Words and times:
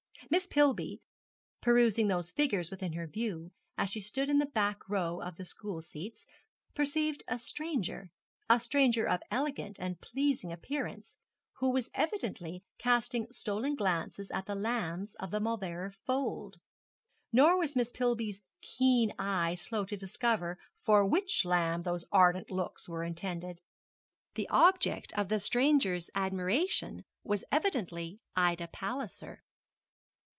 Miss 0.29 0.47
Pillby, 0.47 1.01
perusing 1.59 2.07
those 2.07 2.31
figures 2.31 2.71
within 2.71 2.93
her 2.93 3.05
view, 3.05 3.51
as 3.77 3.89
she 3.89 3.99
stood 3.99 4.29
in 4.29 4.37
the 4.37 4.45
back 4.45 4.87
row 4.87 5.19
of 5.19 5.35
the 5.35 5.43
school 5.43 5.81
seats, 5.81 6.25
perceived 6.73 7.21
a 7.27 7.37
stranger 7.37 8.11
a 8.49 8.57
stranger 8.57 9.05
of 9.05 9.19
elegant 9.29 9.77
and 9.77 9.99
pleasing 9.99 10.53
appearance, 10.53 11.17
who 11.55 11.69
was 11.69 11.89
evidently 11.93 12.63
casting 12.77 13.27
stolen 13.29 13.75
glances 13.75 14.31
at 14.31 14.45
the 14.45 14.55
lambs 14.55 15.15
of 15.15 15.31
the 15.31 15.41
Mauleverer 15.41 15.91
fold. 16.05 16.61
Nor 17.33 17.57
was 17.57 17.75
Miss 17.75 17.91
Pillby's 17.91 18.39
keen 18.61 19.11
eye 19.19 19.55
slow 19.55 19.83
to 19.83 19.97
discover 19.97 20.57
for 20.81 21.05
which 21.05 21.43
lamb 21.43 21.81
those 21.81 22.05
ardent 22.09 22.49
looks 22.49 22.87
were 22.87 23.03
intended. 23.03 23.59
The 24.35 24.47
object 24.47 25.11
of 25.17 25.27
the 25.27 25.41
stranger's 25.41 26.09
admiration 26.15 27.03
was 27.21 27.43
evidently 27.51 28.21
Ida 28.33 28.69
Palliser. 28.69 29.43